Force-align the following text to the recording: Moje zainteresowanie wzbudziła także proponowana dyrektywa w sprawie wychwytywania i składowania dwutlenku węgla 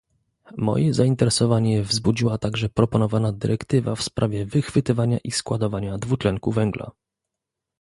Moje 0.57 0.93
zainteresowanie 0.93 1.83
wzbudziła 1.83 2.37
także 2.37 2.69
proponowana 2.69 3.31
dyrektywa 3.31 3.95
w 3.95 4.03
sprawie 4.03 4.45
wychwytywania 4.45 5.17
i 5.23 5.31
składowania 5.31 5.97
dwutlenku 5.97 6.51
węgla 6.51 6.91